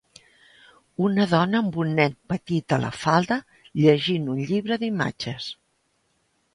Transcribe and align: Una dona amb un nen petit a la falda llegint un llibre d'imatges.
Una 1.07 1.27
dona 1.33 1.59
amb 1.65 1.77
un 1.83 1.91
nen 1.99 2.17
petit 2.35 2.77
a 2.79 2.81
la 2.87 2.91
falda 3.05 3.39
llegint 3.85 4.35
un 4.37 4.45
llibre 4.51 4.83
d'imatges. 4.85 5.57